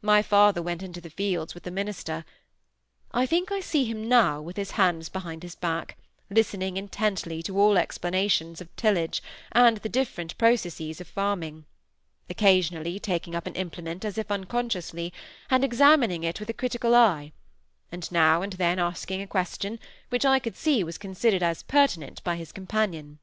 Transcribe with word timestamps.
My 0.00 0.22
father 0.22 0.62
went 0.62 0.82
into 0.82 1.02
the 1.02 1.10
fields 1.10 1.52
with 1.52 1.64
the 1.64 1.70
minister; 1.70 2.24
I 3.12 3.26
think 3.26 3.52
I 3.52 3.60
see 3.60 3.84
him 3.84 4.08
now, 4.08 4.40
with 4.40 4.56
his 4.56 4.70
hands 4.70 5.10
behind 5.10 5.42
his 5.42 5.54
back, 5.54 5.98
listening 6.30 6.78
intently 6.78 7.42
to 7.42 7.60
all 7.60 7.76
explanations 7.76 8.62
of 8.62 8.74
tillage, 8.76 9.22
and 9.52 9.76
the 9.76 9.90
different 9.90 10.38
processes 10.38 10.98
of 10.98 11.06
farming; 11.06 11.66
occasionally 12.30 12.98
taking 12.98 13.34
up 13.34 13.46
an 13.46 13.54
implement, 13.54 14.02
as 14.06 14.16
if 14.16 14.30
unconsciously, 14.30 15.12
and 15.50 15.62
examining 15.62 16.24
it 16.24 16.40
with 16.40 16.48
a 16.48 16.54
critical 16.54 16.94
eye, 16.94 17.32
and 17.92 18.10
now 18.10 18.40
and 18.40 18.54
then 18.54 18.78
asking 18.78 19.20
a 19.20 19.26
question, 19.26 19.78
which 20.08 20.24
I 20.24 20.38
could 20.38 20.56
see 20.56 20.84
was 20.84 20.96
considered 20.96 21.42
as 21.42 21.62
pertinent 21.62 22.24
by 22.24 22.36
his 22.36 22.50
companion. 22.50 23.18